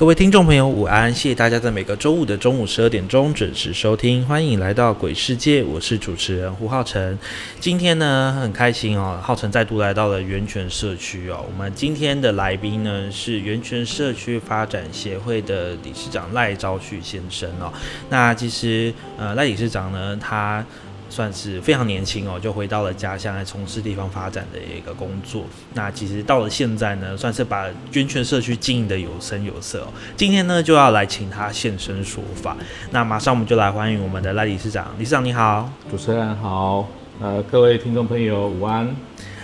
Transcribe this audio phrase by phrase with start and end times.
[0.00, 1.14] 各位听众朋友，午安！
[1.14, 7.18] 谢谢大家在每个周五的中午十二点钟准时收听，欢迎来到鬼世界，我是主持人胡浩辰。
[7.60, 11.44] 今天呢，很开心哦，浩辰再度来到了源泉社区哦。
[11.46, 17.70] 我们今天的来宾呢是源泉社区发展协会的理事长赖昭旭先生哦。
[18.08, 20.64] 那其实呃，赖理事长呢，他
[21.10, 25.44] 算是非常年轻哦，就回到了家乡来从事地方发展的一个工作。
[25.74, 29.88] 那其实到了现在呢，算是把捐券社区经营的有声有色哦。
[30.16, 32.56] 今天呢，就要来请他现身说法。
[32.92, 36.88] 那马上我们就来欢迎我们的赖理事长，理事长你好，主持人好，
[37.20, 38.94] 呃，各位听众朋友午安。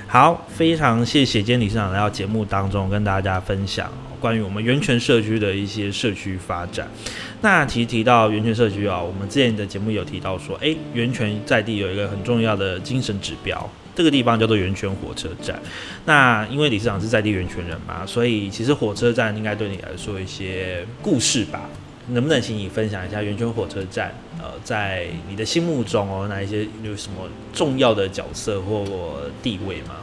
[0.07, 6.89] 好，非常谢谢今天理事长来到节目当中跟大家分享关于我们源泉社区的一些社区发展。
[7.43, 15.61] 那提提到源泉社区啊，我们之前的节目有提到说，哎，源泉在地有一个很重要的精神指标，这个地方叫做源泉火车站。
[16.07, 21.69] 那因为理事长是在地源泉人嘛，所以其实火车站应该对你来说一些故事吧？
[22.09, 24.15] 能不能请你分享一下源泉火车站？
[24.41, 29.97] 呃，在你的心目中哦，哪一些有什么重要的角色或地位吗？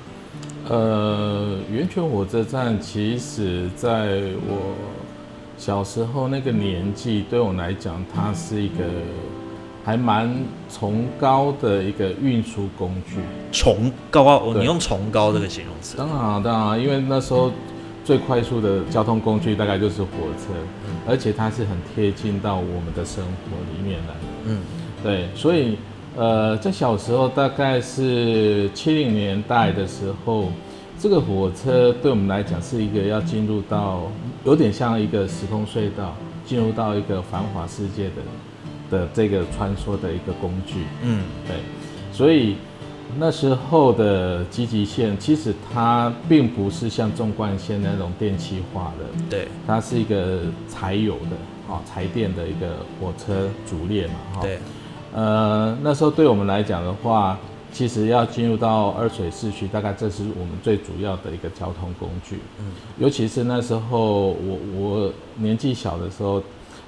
[0.69, 4.73] 呃，源泉火车站其实在我
[5.57, 8.85] 小时候那个年纪，对我来讲，它是一个
[9.83, 10.33] 还蛮
[10.69, 13.17] 崇高的一个运输工具。
[13.51, 15.97] 崇高哦，你用崇高这个形容词？
[15.97, 17.51] 当然，当然，因为那时候
[18.05, 20.07] 最快速的交通工具大概就是火
[20.37, 20.53] 车，
[21.05, 24.13] 而且它是很贴近到我们的生活里面来。
[24.45, 24.61] 嗯，
[25.03, 25.77] 对，所以。
[26.15, 30.49] 呃，在小时候，大概是七零年代的时候，
[30.99, 34.03] 这个火车对我们来讲是一个要进入到
[34.45, 36.15] 有点像一个时空隧道，
[36.45, 40.83] 进入到一个繁华世界的的这个穿梭的一个工具。
[41.01, 41.55] 嗯，对。
[42.11, 42.57] 所以
[43.17, 54.59] 那时候的积极线其实它并不是像纵贯线那种电气化的，对，它是一个柴油的啊，柴电的一个火车主列嘛，哈，对。
[55.13, 57.37] 呃，那时候对我们来讲的话，
[57.71, 62.39] 其实要进入到二水市区，大概这是我们最主要的一个交通工具。
[62.59, 62.65] 嗯，
[62.97, 66.41] 尤其是那时候我我年纪小的时候，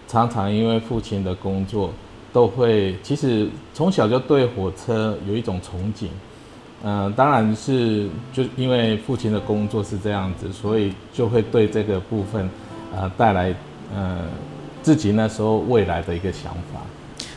[0.08, 1.92] 常常因为父亲的工作，
[2.34, 6.08] 都会其实从小就对火车有一种憧憬。
[6.84, 12.50] 嗯，当然是就因为父亲的工作是这样子，所以就会对这个部分，
[12.96, 13.54] 呃，带来
[13.94, 14.20] 呃
[14.82, 16.82] 自己那时候未来的一个想法。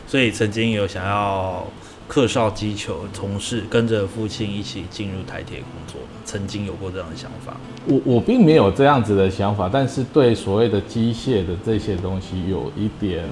[0.08, 1.64] 所以曾经有想要
[2.08, 7.54] 客少击球，从事跟着父亲一起进入台铁工作，曾经有过这样的想法。
[7.86, 13.24] 我我并没有这样子的想法，但是对所谓的机械的这些东西有一点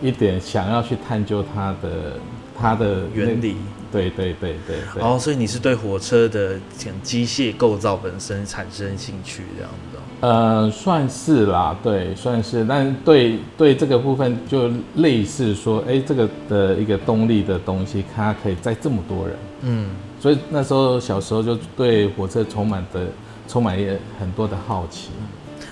[0.00, 2.18] 一点想要去探究它的
[2.58, 3.56] 它的原理。
[3.92, 4.76] 对对对对。
[5.00, 6.58] 哦，所以你是对火车的
[7.02, 9.93] 机械构造本身产生兴趣这样子。
[10.24, 23.06] 呃，算是啦，对，算是，但对对这个部分就类似说，哎，这个的一个动力的东西，它可以载这么多人，嗯，所以那时候小时候就对火车充满的
[23.46, 25.10] 充满也很多的好奇，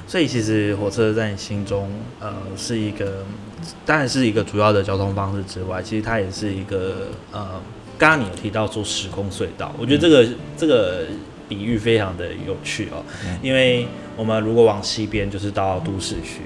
[0.07, 1.89] 所以其实火车在你心中，
[2.21, 3.25] 呃，是一个，
[3.87, 7.49] 当然是一个主要的交通方式之外，其实它也是一个，呃，
[7.97, 10.29] 刚刚你有提到说时空隧道，我觉得这个
[10.59, 11.07] 这个。
[11.53, 13.05] 比喻非常的有趣哦，
[13.43, 16.41] 因为我们如果往西边就是到都市区，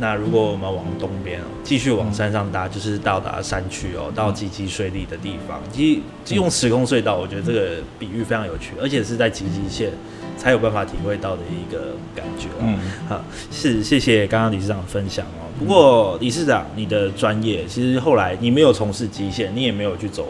[0.00, 5.60] 那如果我们往东边继续往山上搭，就是到达山区哦，到极其顺利的地方。
[5.72, 9.92] 其实用时空隧道，我觉得这个比喻非常有趣，而且是在极极线
[10.36, 12.48] 才有办法体会到的一个感觉。
[12.60, 12.76] 嗯，
[13.08, 15.46] 好，是谢谢刚刚理事长的分享哦。
[15.60, 20.26] 不过理事长，你的专业其实后来你没有从事机械，你也没有去走。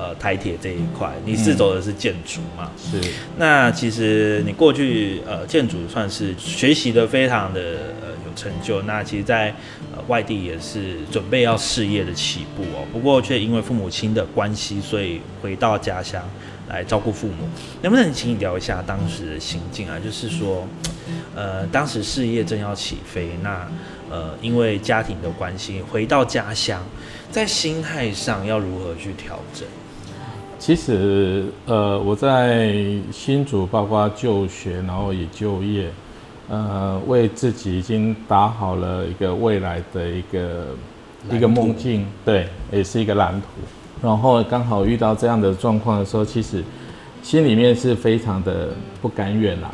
[0.00, 2.70] 呃台铁这一块，你是走的是建筑嘛？
[2.78, 2.98] 是。
[3.36, 7.60] 那其实你过去呃建筑算是学习的非常的
[8.00, 9.54] 呃有成就，那其实，在
[9.94, 16.22] 呃外地也是准备要事业的起步哦，不过却因为父母亲的关系，所以回到家乡
[16.68, 17.46] 来照顾父母。
[17.82, 19.98] 能不能请你聊一下当时的心境啊？
[20.02, 20.66] 就是说，
[21.36, 23.68] 呃，当时事业正要起飞，那
[24.10, 26.82] 呃因为家庭的关系回到家乡。
[27.32, 29.62] 在心态上要如何去调整？
[30.60, 32.76] 其实，呃，我在
[33.10, 35.88] 新竹，包括就学，然后也就业，
[36.50, 40.66] 呃，为自己已经打好了一个未来的一个
[41.32, 43.46] 一个梦境，对，也是一个蓝图。
[44.02, 46.62] 然后刚好遇到这样的状况的时候，其实
[47.22, 48.68] 心里面是非常的
[49.00, 49.70] 不甘愿啦。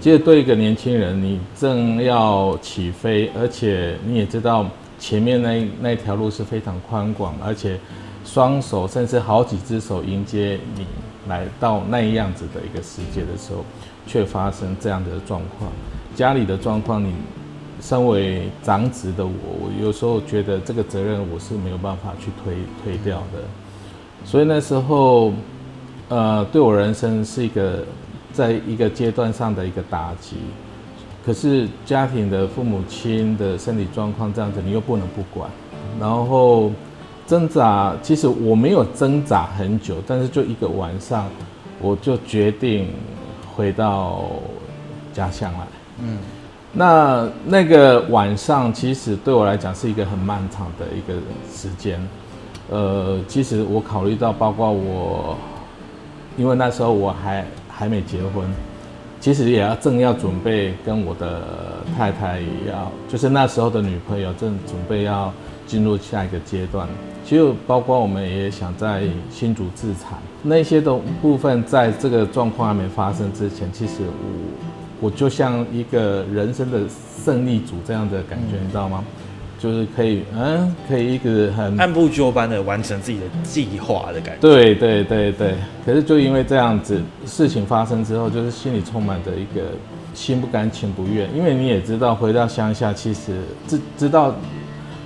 [0.00, 4.64] 其实对一个年轻人，你正要起飞，而且你也知道。
[4.98, 7.78] 前面那那条路是非常宽广，而且
[8.26, 10.84] 双手甚至好几只手迎接你
[11.28, 13.64] 来到那样子的一个世界的时候，
[14.06, 15.70] 却发生这样的状况。
[16.14, 17.14] 家里的状况，你
[17.80, 23.42] 身为长子的我，我有时候觉得这个责任我是没有办法去推推掉的。
[24.24, 25.32] 所以那时候，
[26.08, 27.84] 呃，对我人生是一个
[28.32, 30.36] 在一个阶段上的一个打击。
[31.24, 35.50] 可是家庭的父母亲的身体状况这样子，你又不能不管。
[36.00, 36.70] 然后
[37.26, 41.26] 挣扎，其实我没有挣扎很久，但是就一个晚上，
[41.80, 42.88] 我就决定
[43.54, 44.24] 回到
[45.12, 45.66] 家乡来。
[46.02, 46.18] 嗯，
[46.72, 51.18] 那那个晚上其实对我来讲是一个很漫长的一个
[51.52, 52.00] 时间。
[52.68, 55.36] 呃，其实我考虑到，包括我，
[56.36, 58.44] 因为那时候我还还没结婚。
[59.18, 61.42] 其实也要正要准备跟我的
[61.96, 65.32] 太太也要，就是那时候的女朋友正准备要
[65.66, 66.88] 进入下一个阶段。
[67.24, 73.94] 其实包括我们也想在新竹自产那些的部分，在这个状况还没发生之前，其实
[75.00, 76.80] 我我就像一个人生的
[77.24, 79.04] 胜利组这样的感觉，你知道吗？
[79.58, 84.40] 就是可以，嗯，可以一个很按部就班的完成自己的计划的感觉。
[84.40, 85.54] 对对对对。
[85.84, 89.70] 可是就因为这样子事情发生之后，就是心里充满着一个
[90.12, 91.28] 心不甘情不愿。
[91.34, 94.34] 因为你也知道，回到乡下，其实知知道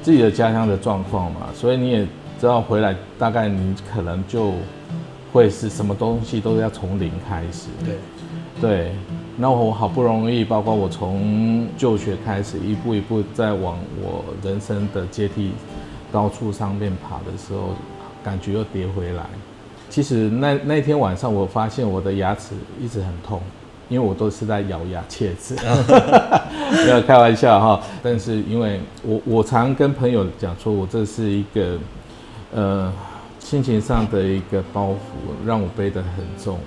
[0.03, 2.07] 自己的家乡的状况嘛，所以你也
[2.41, 4.55] 知道回来大概你可能就
[5.33, 7.69] 会是什么东西都要从零开始。
[7.85, 7.99] 对
[8.61, 8.93] 对。
[9.37, 15.53] 那我好不容易，包括我从就学开始，一步一步在往我人生的阶梯
[16.13, 17.71] 高处上面爬的时候，
[18.23, 19.25] 感觉又跌回来。
[19.89, 23.41] 其实那那天晚上，我发现我的牙齿一直很痛，
[23.91, 25.55] 因为我都是在咬牙切齿，
[26.87, 27.83] 没有开玩笑哈。
[28.03, 31.77] 但是因为我我常跟朋友讲说，我这是一个
[32.55, 32.93] 呃
[33.39, 34.97] 心情上的一个包袱，
[35.45, 36.59] 让我背得很重。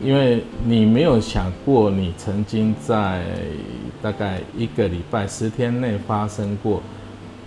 [0.00, 3.22] 因为你没有想过，你曾经在
[4.00, 6.80] 大概一个礼拜十天内发生过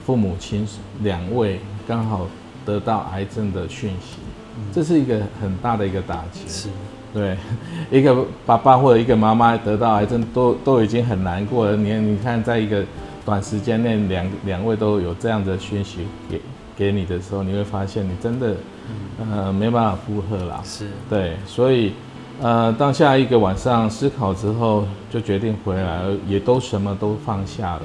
[0.06, 0.68] 父母亲
[1.02, 2.28] 两位刚好
[2.64, 4.18] 得到癌症的讯息，
[4.72, 6.42] 这是一个很大的一个打击。
[6.48, 6.70] 是，
[7.14, 7.38] 对，
[7.92, 12.84] 一个爸爸或者一个妈妈得到癌症都都已经很难过了，你你看，在一个
[13.24, 16.42] 短时间内两两位都有这样的讯息给
[16.76, 18.56] 给你的时候，你会发现你真的
[19.32, 20.62] 呃没办法负荷了。
[20.64, 21.94] 是对，所以。
[22.42, 27.82] 呃，当下一个晚上思考之后，就决定回来，也都什么都放下了，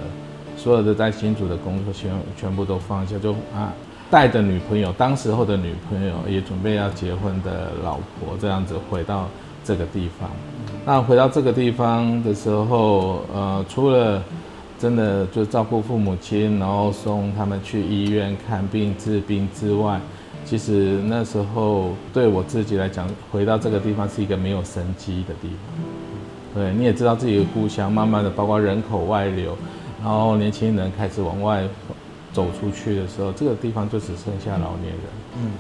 [0.57, 3.71] 所有的在新竹的工作全全部都放下，就啊
[4.11, 9.29] 带着女朋友，当时候的女朋友也准备要结婚的老婆，这样子回到
[9.63, 10.31] 这个地方。
[10.87, 14.23] 那回到这个地方的时候，呃，除了
[14.79, 20.01] 真的就照顾父母亲，然后送他们去医院看病治病之外，
[20.45, 25.85] 其实那时候对我自己来讲，回到这个地方是一个没有生机的地方。
[26.55, 29.55] 对，你也知道自己的故乡，慢慢的包括人口外流，
[30.03, 31.63] 然后年轻人开始往外
[32.39, 35.03] 走出去的时候，这个地方就只剩下老年人。
[35.43, 35.51] 嗯，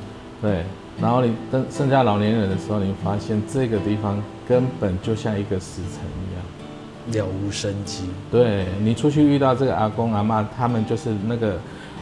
[0.40, 0.64] 对。
[1.02, 8.04] 然后你等剩下老年人的时候，你发现这个地方根本就像一个死城一样，了无生机。
[8.30, 11.56] 对你出去遇到这个阿公阿妈，他们就是那个，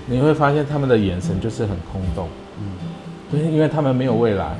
[0.05, 2.29] 你会发现他们的眼神就是很空洞。
[2.61, 2.67] 嗯，
[3.31, 4.57] 对，因为他们没有未来，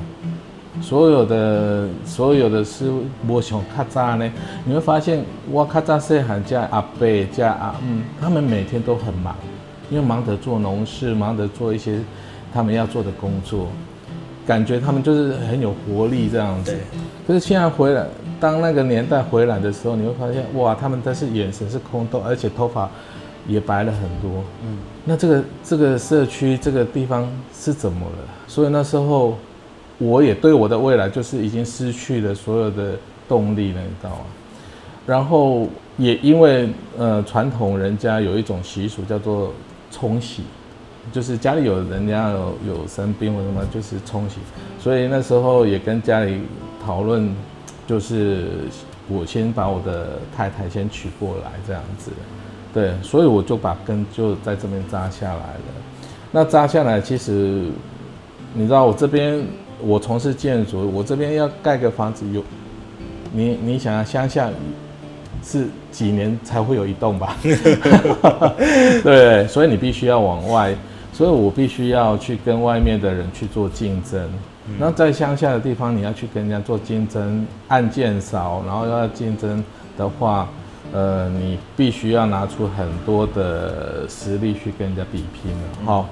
[0.81, 2.91] 所有的所有的事
[3.27, 4.31] 我想卡扎呢，
[4.65, 9.35] 你会发现我卡扎是喊叫阿伯叫阿嗯，他们每天都很忙，
[9.89, 11.99] 因为忙着做农事，忙着做一些
[12.53, 13.67] 他们要做的工作，
[14.45, 16.77] 感觉他们就是很有活力这样子。
[17.25, 18.05] 可是现在回来，
[18.39, 22.89] 当那个年代回来的时候，你会发现哇，他们但是眼神是空洞，而且头发。
[23.47, 27.25] 也白了很多，嗯，那这个这个社区这个地方
[27.57, 28.17] 是怎么了？
[28.45, 29.37] 所以那时候
[29.99, 32.91] 我也对我的未来就是已经失去了所有的
[33.25, 34.17] 动力了，你知道吗？
[35.05, 35.65] 然后
[35.95, 39.53] 也因为呃传统人家有一种习俗叫做
[39.91, 40.43] 冲洗，
[41.11, 44.37] 就是家里有人家有有生病或什么，就是冲洗。
[44.79, 46.41] 所以那时候也跟家里
[46.85, 47.35] 讨论，
[47.85, 48.47] 就是
[49.07, 52.11] 我先把我的太太先娶过来这样子，
[52.73, 55.63] 对，所以我就把根就在这边扎下来了。
[56.31, 57.63] 那扎下来，其实
[58.53, 59.43] 你知道我这边。
[59.79, 62.43] 我从事建筑，我这边要盖个房子，有
[63.31, 64.49] 你你想要乡下
[65.47, 67.37] 是几年才会有一栋吧？
[69.01, 70.75] 对，所以你必须要往外，
[71.13, 74.21] 所以我必须要去跟外面的人去做竞争。
[74.77, 79.63] 那在乡下的地方，你要去跟人家做竞争，案件少，然后要竞争
[79.97, 80.49] 的话，
[80.91, 86.09] 呃，你必须要拿出很多的实力去跟人家比拼了，好。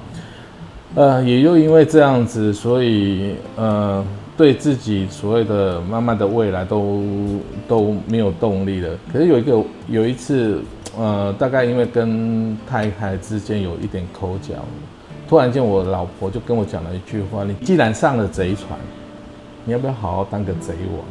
[0.95, 4.01] 呃，也就因为这样子，所以呃，
[4.37, 7.03] 对自己所谓的慢慢的未来都
[7.67, 8.89] 都没有动力了。
[9.11, 10.61] 可是有一个有一次，
[10.97, 14.55] 呃，大概因为跟太太之间有一点口角，
[15.27, 18.79] 突然间我老婆就跟我讲了一句话：“你既然上了贼船，
[19.63, 21.05] 你要不要好好当个贼王？”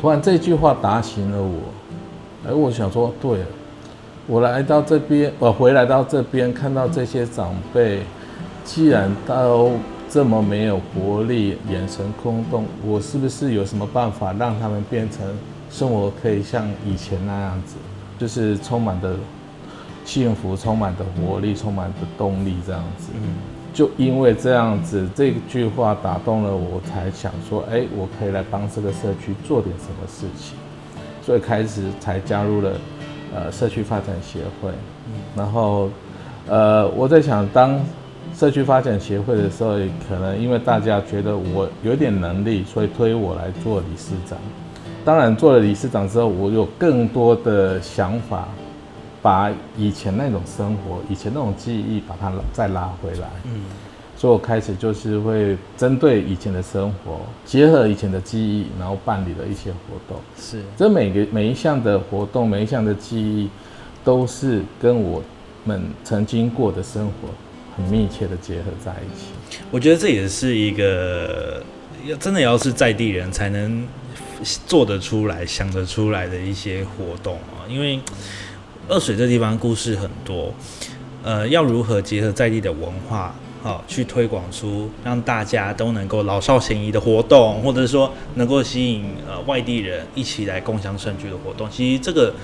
[0.00, 2.48] 突然这句话打醒了我。
[2.48, 3.46] 哎，我想说，对了，
[4.26, 8.00] 我来到这边，我回来到这边，看到这些长辈。
[8.64, 9.72] 既然都
[10.10, 15.24] 这么没有活力，眼神空洞，我是不是有什么办法让他们变成
[15.70, 17.76] 生活可以像以前那样子，
[18.18, 19.14] 就是充满的
[20.04, 23.10] 幸福，充满的活力，充满的动力这样子？
[23.14, 23.36] 嗯，
[23.72, 30.58] 就因为这样子，这句话打动了我，才想说，哎，我可以来帮这个社区做点什么事情，
[31.24, 32.72] 所以开始才加入了
[33.32, 34.70] 呃社区发展协会。
[35.06, 35.88] 嗯，然后
[36.48, 37.80] 呃我在想当。
[38.40, 39.74] 社区发展协会的时候，
[40.08, 44.38] 可能因为大家觉得我有点能力，所以推我来做理事长。
[45.04, 48.48] 当然，做了理事长之后，我有更多的想法，
[49.20, 53.28] 把以前那种生活、以前那种记忆，把它再拉回来。
[53.44, 53.60] 嗯，
[54.16, 60.16] 所以我开始就是会针对以前的生活，结合以前的记忆，然后办理了一些活动。
[60.38, 63.50] 是，这每个每一项的活动，每一项的记忆，
[64.02, 65.22] 都是跟我
[65.66, 67.28] 们曾经过的生活。
[67.76, 71.62] 很密切的结合在一起，我觉得这也是一个
[72.04, 73.86] 要真的要是在地人才能
[74.66, 77.62] 做得出来、想得出来的一些活动啊。
[77.68, 78.00] 因为
[78.88, 80.52] 二水这地方故事很多，
[81.22, 92.34] 呃，要如何结合在地的文化，好去推广出让大家都能够老少咸宜的活动，或者说能够吸引呃外地人一起来共享盛举的活动，其实这个。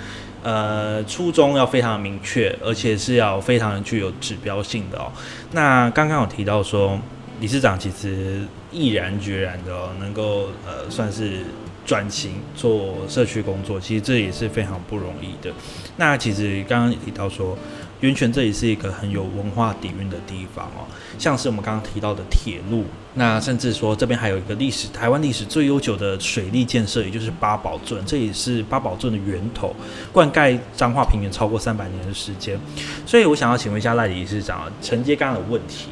[0.47, 5.11] 呃，初衷要非常明确，而且是要非常具有指标性的哦。
[5.51, 6.97] 那刚刚有提到说，
[7.41, 11.41] 理事长其实毅然决然的能够呃，算是
[11.85, 15.53] 转型做社区工作，其实这也是非常不容易的。
[15.97, 17.59] 那其实刚刚也提到说。
[18.01, 20.85] 源泉这里是一个很有文化底蕴的地方哦，
[21.19, 22.85] 像是我们刚刚提到的铁路，
[23.15, 29.75] 那甚至说这边还有一个历史，台湾历史最悠久的水利建设，也就是八宝圳，这也是八宝圳的源头，
[30.13, 32.61] 灌溉彰化平原超过三百年的时间。
[33.07, 35.89] 所以我想要请问一下赖理事长，承接刚刚的问题，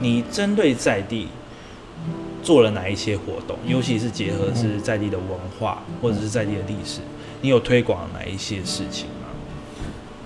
[0.00, 1.28] 你针对在地
[2.42, 5.28] 做了哪一些活动，尤其是结合是在地的文
[5.60, 7.00] 化或者是在地的历史，
[7.42, 9.08] 你有推广哪一些事情？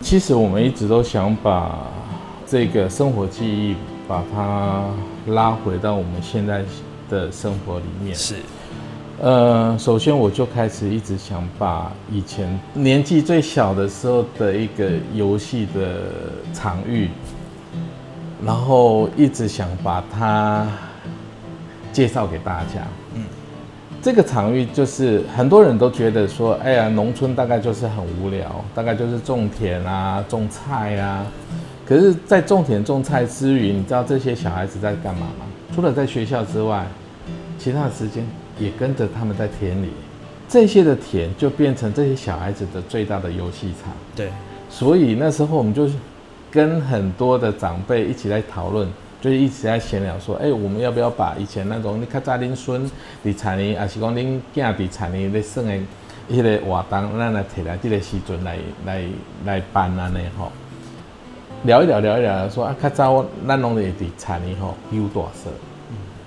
[0.02, 1.78] 其实我们一直都想把
[2.44, 3.76] 这个生活记忆，
[4.08, 4.84] 把它
[5.28, 6.64] 拉回到我们现在
[7.08, 8.14] 的生活里面。
[8.14, 8.34] 是，
[9.20, 16.10] 呃，首先我就开始一直想把以前年纪最小的时候的一个游戏的
[16.52, 17.08] 场域，
[18.44, 20.66] 然后一直想把它
[21.92, 22.86] 介绍给大家。
[23.14, 23.24] 嗯。
[24.02, 31.24] 这个场域就是很多人都觉得说，哎呀，农村大概就是很无聊，大概就是种田啊、种菜啊。
[31.86, 35.46] 可是，在种田种菜之余，你知道这些小孩子在干嘛吗？
[35.72, 36.84] 除了在学校之外，
[37.60, 38.26] 其他的时间
[38.58, 39.90] 也跟着他们在田里。
[40.48, 43.92] 这些的田就变成这些小孩子的最大的游戏场。
[44.16, 44.30] 对，
[44.68, 45.88] 所以那时候我们就
[46.50, 48.88] 跟很多的长辈一起来讨论。
[49.22, 52.84] 就是一直在闲聊说，哎，我们要不要把以前那种你较早恁孙
[53.24, 55.72] 伫田里，还是讲恁囝伫田里咧算的
[56.28, 59.04] 迄个活动，咱来摕来这个时阵来来
[59.44, 60.50] 来办安尼吼，
[61.62, 65.50] 聊一聊聊一聊，说啊，较早咱拢是伫田里吼有大色，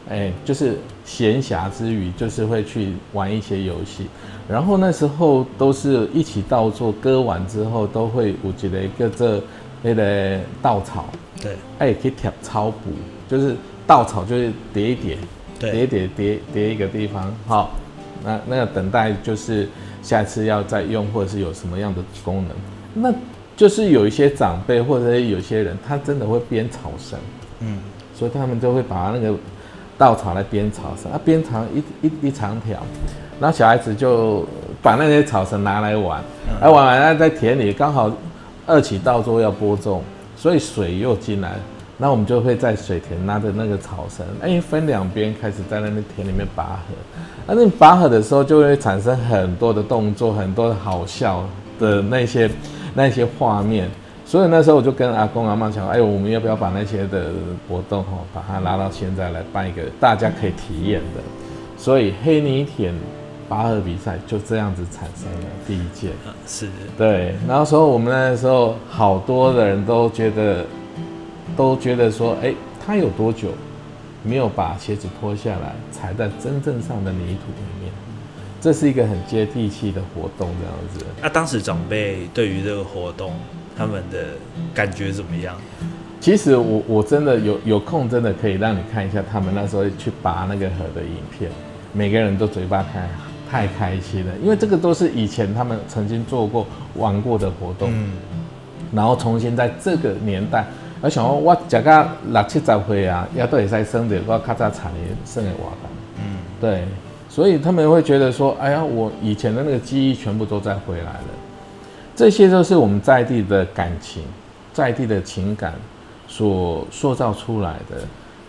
[0.10, 4.08] 哎，就是闲暇之余，就是会去玩一些游戏，
[4.48, 9.42] 然后那时候都是一起到做，割完之后都会有一个叫做
[9.86, 11.06] 那个稻草。
[11.42, 12.90] 对，哎，可以贴草补，
[13.28, 15.18] 就是稻草，就是叠一叠，
[15.60, 15.72] 对。
[15.72, 17.72] 叠叠叠叠一个地方，好，
[18.24, 19.68] 那那个等待就是
[20.02, 22.56] 下次要再用，或者是有什么样的功能，
[22.94, 23.14] 那
[23.56, 27.20] 就是有一些长辈或者有些人，他真的会编草绳，
[27.60, 27.80] 嗯，
[28.16, 29.36] 所以他们就会把那个
[29.98, 32.82] 稻草来编草绳，啊，编长一一一长条，
[33.40, 34.46] 然后小孩子就
[34.82, 36.24] 把那些草绳拿来玩，
[36.62, 38.12] 来玩完了在田里刚好
[38.66, 40.02] 二起稻作要播种，
[40.36, 41.56] 所以水又进来，
[41.98, 46.96] 那我们就会在水田拿着那个草绳，哎，分两边开始在那边田里面拔河，
[47.48, 51.44] 那你拔河的时候就会产生很多的动作，很多的好笑
[51.80, 52.50] 的那些
[52.94, 53.90] 那些画面。
[54.28, 57.32] 所以那时候我就跟阿公阿妈讲，哎，我们要不要把那些的
[57.70, 61.22] 活动哈，把它拉到现在来办一个大家可以体验的。
[61.78, 62.92] 所以黑泥田
[63.48, 66.10] 拔河比赛就这样子产生了第一届。
[66.26, 70.66] 嗯是，对，然后时候我们那时候好多的人都觉得，
[71.56, 72.54] 都觉得说，哎，
[72.86, 73.50] 他有多久
[74.24, 77.92] 没有把鞋子脱下来踩在真正上的泥土里面？
[78.62, 81.06] 这是一个很接地气的活动，这样子。
[81.22, 83.34] 那当时长辈对于这个活动，
[83.78, 84.30] 他们的
[84.74, 85.56] 感觉怎么样？
[86.20, 91.52] 其实我我真的有有空，真的可以让你看一下他们那时候去拔那个河的影片，
[91.94, 93.08] 每个人都嘴巴开
[93.50, 98.12] 太开心了，因为这个都是以前他们曾经做过玩过的活动，嗯，
[98.94, 100.66] 然后重新在这个年代，
[101.02, 106.84] 我想说我食到六七十岁啊，也都会使生的，我较早产的生的活动，嗯，对，
[107.30, 111.30] 所以他们会觉得说，哎呀，我以前的那个记忆全部都再回来了，
[112.16, 114.24] 这些都是我们在地的感情，
[114.74, 115.74] 在地的情感
[116.28, 117.98] 所塑造出来的。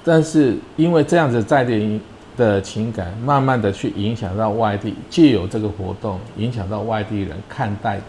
[0.05, 2.01] 但是因为这样子在地
[2.37, 8.01] 的情感，慢慢的去影响到外地，借由这个活动影响到外地人看待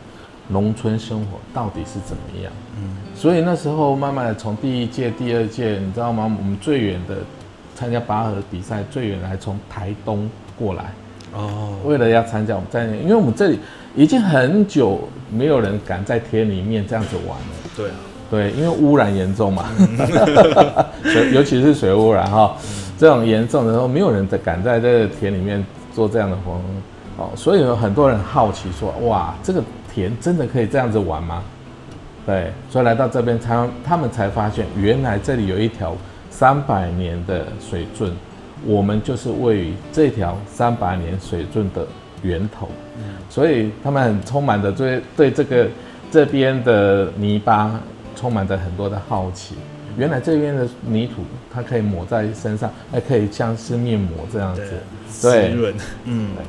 [0.49, 2.51] 农村生活到底是怎么样。
[2.77, 6.23] 嗯，所以那时候慢慢的从第一届、第二届，你知道吗？
[6.23, 7.15] 我们最远的
[7.75, 10.85] 参加拔河比赛，最远的还从台东过来。
[11.33, 13.59] 哦，为了要参加，我们在那，因为我们这里
[13.95, 17.45] 已经很久没有人敢在田里面这样子玩了。
[17.75, 17.95] 对啊，
[18.31, 19.65] 对，因为污染严重嘛，
[21.03, 22.55] 水 尤其是水污染哈，
[22.97, 26.59] 这种严重的时候，没有人在敢在这个田里面做这样的活。
[27.17, 31.43] 哦，所以有很多人好奇说，哇，这个田真的可以这样子玩吗？
[32.25, 35.95] 对，所以来到这边他他们才发现，原来这里有一条
[36.29, 38.11] 三百年的水圳，
[38.65, 41.87] 我们就是位于这条三百年水圳的
[42.21, 42.67] 源头，
[43.29, 45.67] 所以他们很充满着对对这个
[46.11, 47.79] 这边的泥巴
[48.15, 49.55] 充满着很多的好奇。
[49.97, 54.63] 原来这边的泥土，它可以抹在身上，还可以像是面膜这样子。
[55.09, 55.73] 滋润，
[56.05, 56.45] 嗯对。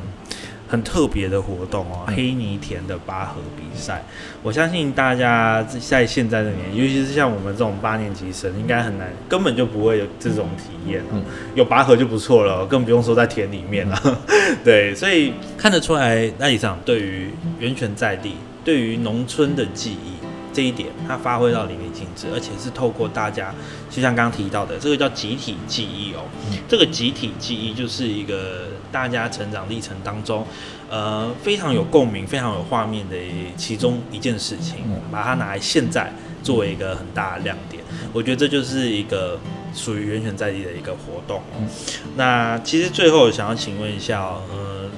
[0.70, 4.04] 很特别的活动哦，黑泥田的拔河比赛，
[4.42, 11.04] 我相信大家在现在的年，尤其是像我们这种八年级生，应该很难，根本就不会有这种体验、哦。
[11.14, 11.22] 嗯
[11.54, 14.20] 有拔河就不错了，更不用说在田里面了。
[14.62, 20.17] 对，所以看得出来，那里长对于源泉在地，对于农村的记忆
[20.58, 23.54] 这一点，它发挥到淋漓尽致，而且是透过大家，
[23.88, 26.24] 就像刚刚提到的，这个叫集体记忆哦。
[26.66, 30.44] 这个集体记忆就是一个大家成长历程当中，
[30.90, 33.14] 呃，非常有共鸣、非常有画面的
[33.56, 37.80] 其中一件事情，嗯把它拿来现在作为一个很大的亮点。
[38.12, 39.38] 我觉得这就是一个
[39.72, 41.60] 属于源泉在地的一个活动哦。
[41.60, 41.68] 嗯
[42.16, 44.90] 那其实最后想要请问一下哦，呃，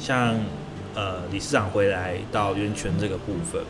[0.00, 0.34] 像
[0.94, 3.62] 呃理事长回来到源泉这个部分，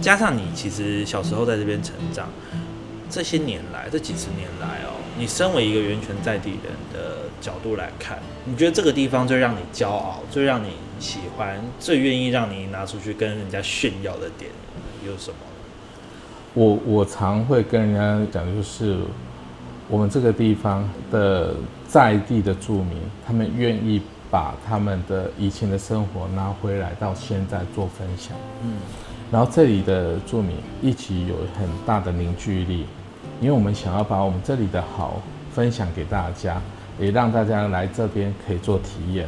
[0.00, 2.28] 加上你其实小时候在这边成长，
[3.08, 14.50] 这些年来这几十年来哦，你身为一个源泉在地人的角度来看，你觉得这个地方最让你骄傲、最让你喜欢、最愿意让你拿出去跟人家炫耀的点
[15.06, 15.36] 有什么？
[16.54, 18.96] 我我常会跟人家讲，就是
[19.88, 21.54] 我们这个地方的
[21.86, 28.72] 在地的住民，他们愿意把他们的以前的生活拿回来到现在做分享，嗯，
[29.30, 32.86] 然后这里的住民一起有很大的凝聚力，
[33.40, 35.20] 因为我们想要把我们这里的好
[35.52, 36.60] 分享给大家，
[37.00, 39.26] 也让大家来这边可以做体验。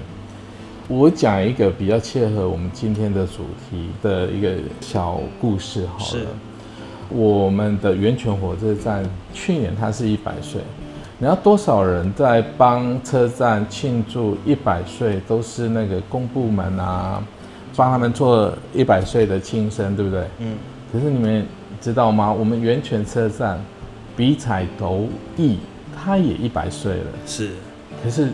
[0.86, 6.26] 我讲一个比较切合我们今天的主题的一个小故事好了。
[7.10, 10.60] 我们的源泉火车站去年它是一百岁，
[11.18, 15.20] 你要多少人在帮车站庆祝一百岁？
[15.26, 17.22] 都是那个公部门啊，
[17.78, 20.24] 帮他们做一百岁的庆生，对不对？
[20.40, 20.56] 嗯，
[20.92, 21.46] 可是你们
[21.80, 22.32] 知道吗？
[22.32, 23.56] 我们源泉车站
[24.16, 25.60] 比彩头驿，
[25.96, 27.50] 它也一百岁了，是，
[28.02, 28.30] 可是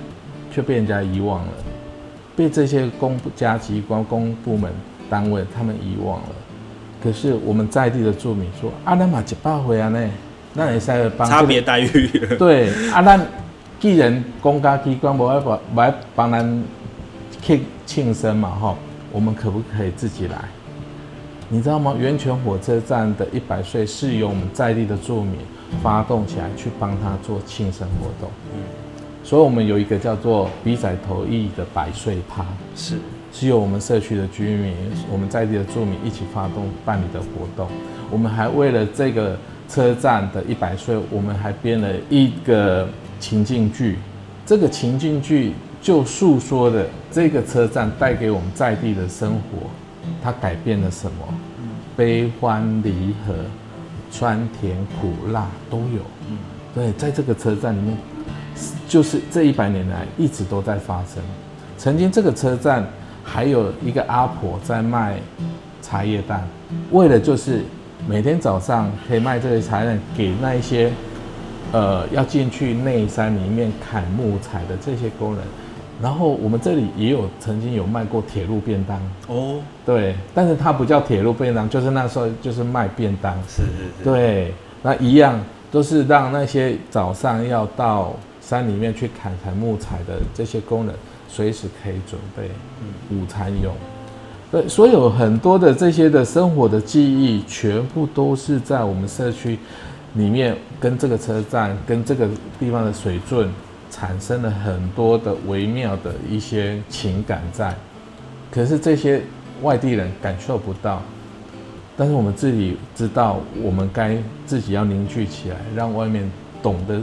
[0.50, 1.52] 却被人家遗忘了，
[2.34, 4.72] 被这些公家机关、公部门
[5.10, 6.28] 单位他们遗忘了。
[7.02, 10.10] 可是我们在地的住民说：“啊，那嘛一百回啊呢，
[10.54, 10.86] 那也是
[11.18, 12.08] 帮、这个差别待遇。
[12.38, 13.20] 对啊，咱
[13.78, 16.64] 既然公家机关不爱帮不爱帮咱
[17.42, 18.74] 去庆生嘛，哈，
[19.14, 20.36] 我们可不可以自己来？
[21.48, 21.94] 你知道吗？
[21.96, 25.36] 源泉火车站的一百岁是由我们在地的住民
[25.80, 28.28] 发动起来，去帮他做庆生活动。
[28.52, 28.60] 嗯，
[29.22, 32.96] 所以我们有一个叫做“比仔头艺”的百岁趴，是
[33.32, 34.74] 是由我们社区的居民、
[35.12, 37.68] 我们在地的住民一起发动办理的活动。
[38.10, 42.88] 我们还为了这个车站的一百岁，我们还编了一个
[43.20, 43.96] 情境剧。
[44.44, 45.52] 这个情境剧
[45.84, 49.68] 就诉说的这个车站带给我们在地的生活。
[50.22, 51.18] 它改变了什么？
[51.94, 53.34] 悲欢离合、
[54.10, 56.00] 酸甜苦辣都有。
[56.74, 57.98] 对，在这个车站里面，
[58.88, 61.22] 就是这一百年来一直都在发生。
[61.76, 62.88] 曾经这个车站
[63.22, 65.18] 还有一个阿婆在卖
[65.82, 66.42] 茶叶蛋，
[66.92, 67.62] 为了就是
[68.08, 70.90] 每天早上可以卖这些茶叶蛋给那一些
[71.72, 75.44] 呃要进去内山里面砍木材的这些工人。
[76.02, 79.00] 然后我们这里也有曾经有卖过铁路便当。
[79.28, 84.52] 哦，对，但是它不叫铁路便当，就是那时候就是卖便当，是是是，对，
[84.82, 90.94] 那一样都是让那些早上要到山里面去砍柴木材的这些工人
[91.28, 92.50] 随时可以准备
[93.14, 93.72] 午餐用，
[94.50, 99.58] 对，所有很多的这些的生活的记忆，全部都是在我们社区
[100.14, 102.28] 里面跟这个车站跟这个
[102.58, 103.48] 地方的水圳。
[103.94, 107.72] 产生了很多的微妙的一些情感在，
[108.50, 109.22] 可是这些
[109.62, 111.00] 外地人感受不到，
[111.96, 116.28] 但是我们自己知道，我们该自己要凝聚起来，让外面
[116.60, 117.00] 懂得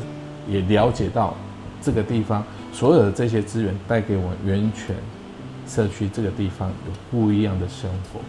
[0.50, 1.34] 也了解到
[1.82, 4.94] 这个地方所有的这些资源带给我们源泉
[5.66, 8.20] 社区这个地方有不一样的生活。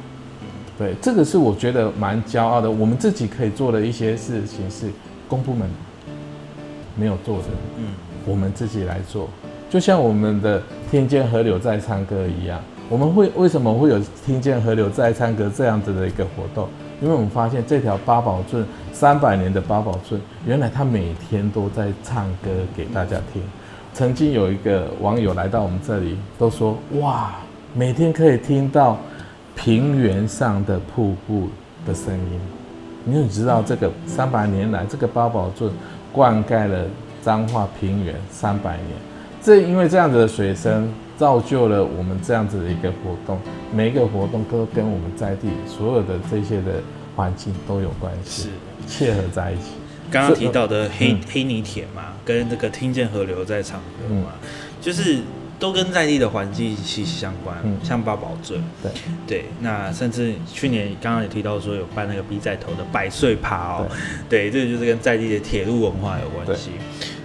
[0.79, 2.71] 对，这个是我觉得蛮骄傲的。
[2.71, 4.89] 我们自己可以做的一些事情是
[5.27, 5.69] 公部门
[6.95, 7.45] 没有做的。
[7.79, 7.87] 嗯。
[8.27, 9.29] 我们自己来做，
[9.69, 12.61] 就像我们的听见河流在唱歌一样。
[12.89, 16.69] 我们会为什么会有听见河流在唱歌这样子的一个活动？
[17.01, 23.43] 因为我们发现这条八宝圳三百年的八宝圳，原来它每天都在唱歌给大家听。
[23.95, 27.37] 曾经有一个网友来到我们这里，都说哇，
[27.75, 28.99] 每天可以听到
[29.57, 31.49] 平原上的瀑布
[31.87, 32.41] 的声音。
[33.05, 35.71] 你有知道这个三百年来，这个八宝圳
[36.13, 36.85] 灌溉了。
[37.23, 38.89] 彰化平原三百年，
[39.41, 43.39] 这因为这样子的水深，造就了我们这样子的一个活动。
[43.73, 46.83] 每一个活动都跟我们在地所有的这些的
[47.17, 48.49] 环境都有关系，是。
[48.87, 49.71] 切合在一起。
[50.11, 54.33] 刚刚提到的黑黑泥田嘛，跟这个听见河流在唱歌嘛，
[54.81, 55.21] 就是。
[55.59, 58.91] 都跟在地的环境息息相关，像八宝镇，对。
[59.29, 63.87] 对，那甚至去年刚刚也提到说有办那个 B 在头的百岁爬哦，
[64.29, 66.73] 对，这个就是跟在地的铁路文化有关系，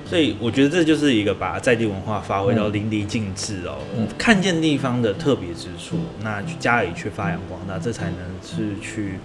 [0.10, 3.78] 所以我觉得这就是一个把在地文化发挥到淋漓尽致哦，
[4.18, 9.20] 看见地方的特别之处，那去加以去发扬光大，这才能是去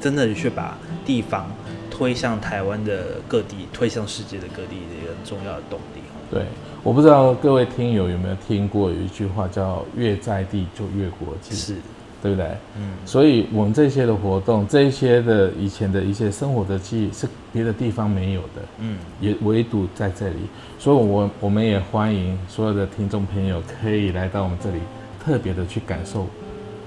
[0.00, 1.48] 真的去把地方
[1.88, 6.42] 推向台湾的各地，推向世界的各地的一个重要的动力对。
[6.82, 11.76] 我不知道各位听友有没有听过有一句话叫“越在地就越国际”，是，
[12.24, 12.46] 对不对？
[12.78, 12.92] 嗯。
[13.04, 20.36] 所以，我们这些的活动，这些的以前的一些生活的记忆，是别的地方没有的，嗯，也唯独在这里。
[20.78, 24.78] 所以，我我们也欢迎所有的听众朋友可以来到我们这里，
[25.22, 26.26] 特别的去感受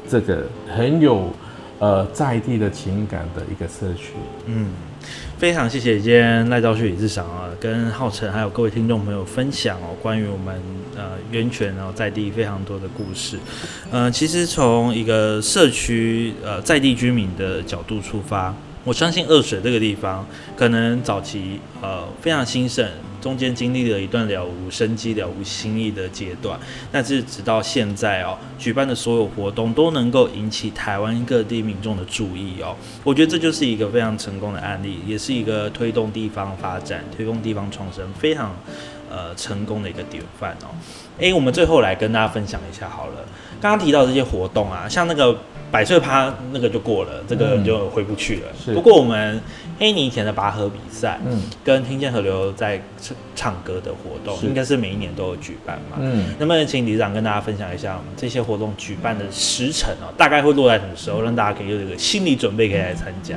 [0.10, 0.44] 这个
[0.76, 1.30] 很有
[1.78, 4.14] 呃在地的情感的一个社区，
[4.48, 4.72] 嗯。
[5.38, 10.60] 非常谢谢今天赖兆旭理事长啊，跟浩辰还有各位听众朋友分享哦，关于我们
[10.96, 13.38] 呃源泉然后在地非常多的故事。
[13.92, 18.54] 呃，其实从一个社区呃在地居民的角度出发，
[18.88, 22.90] 我相信二水这个地方可能早期呃非常兴盛。
[23.20, 26.58] 中间经历了一段了无生机、了无新意的阶段，
[26.92, 32.74] 但是直到现在哦，举办的所有活动都能够引起台湾各地民众的注意哦。
[33.04, 38.56] 我觉得这就是一个非常成功的案例，也是一个推动地方发展、推动地方创生非常
[39.10, 40.68] 呃成功的一个典范哦。
[41.20, 43.14] 诶，我们最后来跟大家分享一下好了，
[43.60, 45.38] 刚刚提到这些活动啊，像那个。
[45.70, 48.74] 百岁趴那个就过了，这个就回不去了。
[48.74, 49.38] 不过我们
[49.78, 52.82] 黑泥田的拔河比赛，嗯，跟听见河流在
[53.36, 55.98] 唱歌的活动，应该是每一年都有举办嘛。
[56.00, 63.36] 嗯，那么请李长跟大家分享一下，我们这些活动举办的时程哦，大概会落在什么时候，让大家可以有一个心理准备，可以来参加。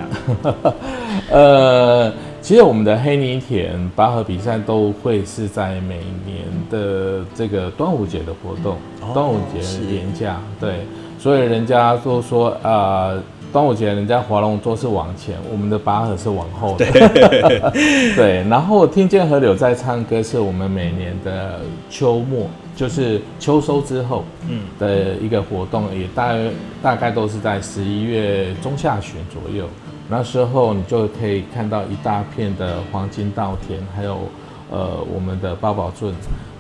[1.30, 8.76] 呃，其实我们的黑泥田拔河比赛都会是在每年的这个端午节的活动，
[9.14, 10.81] 端午节年假，对。
[11.18, 13.12] 所以人家都说啊，
[13.53, 16.87] 端午节人家划龙舟是往前，我们的拔河是往后的。
[18.16, 26.35] 对，然后听见河流在唱歌，是我们每年的秋末，就是秋收之后，嗯的一个活动，也大
[26.83, 29.66] 大概都是在十一月中下旬左右。
[30.11, 34.29] 那时候你就可以看到一大片的黄金稻田，还有
[34.70, 36.12] 呃我们的八宝镇。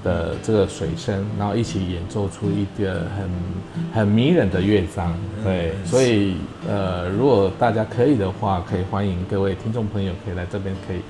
[0.02, 3.30] 的这个水声，然后一起演奏出一个很
[3.92, 6.36] 很迷人的乐章，对，所以
[6.66, 11.00] 呃，如果大家可以的话，可以欢迎各位听众朋友可以来这边可以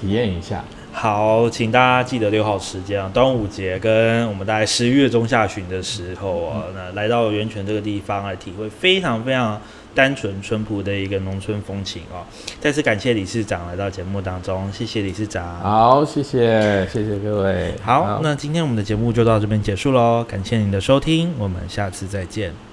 [0.00, 0.62] 体验一下。
[0.92, 9.60] 好，请大家记得六号时间啊，端午节跟我们大概十一月中下旬的时候啊，那来到源泉这个地方来体会非常非常。
[9.96, 12.20] 单纯淳朴的一个农村风情哦，
[12.60, 15.58] 再次感谢理事长来到节目当中，谢谢理事长。
[15.60, 17.72] 好，谢谢，谢谢各位。
[17.82, 22.66] 好，那今天我们的节目就到这边结束喽，感谢您的收听，我们下次再见。